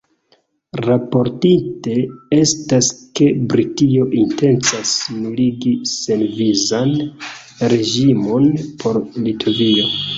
Raportite 0.85 1.93
estas, 2.37 2.89
ke 3.19 3.29
Britio 3.53 4.09
intencas 4.23 4.97
nuligi 5.21 5.77
senvizan 5.95 6.99
reĝimon 7.77 8.53
por 8.85 9.05
Litovio. 9.27 9.93